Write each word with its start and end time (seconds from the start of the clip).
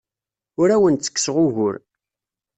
Ur 0.61 0.69
awen-ttekkseɣ 0.75 1.35
ugur. 1.45 1.75